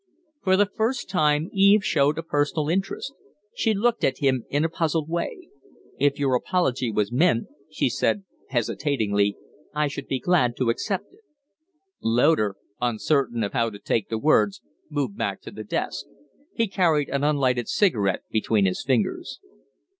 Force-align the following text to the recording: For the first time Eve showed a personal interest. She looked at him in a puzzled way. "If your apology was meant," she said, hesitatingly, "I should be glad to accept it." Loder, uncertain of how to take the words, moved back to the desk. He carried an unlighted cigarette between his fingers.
For 0.43 0.57
the 0.57 0.65
first 0.65 1.07
time 1.11 1.51
Eve 1.53 1.85
showed 1.85 2.17
a 2.17 2.23
personal 2.23 2.69
interest. 2.71 3.13
She 3.53 3.75
looked 3.75 4.03
at 4.03 4.17
him 4.17 4.45
in 4.49 4.65
a 4.65 4.67
puzzled 4.69 5.07
way. 5.07 5.49
"If 5.99 6.17
your 6.17 6.33
apology 6.33 6.89
was 6.91 7.11
meant," 7.11 7.49
she 7.69 7.87
said, 7.87 8.23
hesitatingly, 8.47 9.37
"I 9.75 9.87
should 9.87 10.07
be 10.07 10.19
glad 10.19 10.55
to 10.57 10.71
accept 10.71 11.13
it." 11.13 11.21
Loder, 12.01 12.55
uncertain 12.81 13.43
of 13.43 13.53
how 13.53 13.69
to 13.69 13.77
take 13.77 14.09
the 14.09 14.17
words, 14.17 14.59
moved 14.89 15.17
back 15.17 15.39
to 15.43 15.51
the 15.51 15.63
desk. 15.63 16.07
He 16.55 16.67
carried 16.67 17.09
an 17.09 17.23
unlighted 17.23 17.67
cigarette 17.69 18.23
between 18.31 18.65
his 18.65 18.81
fingers. 18.83 19.39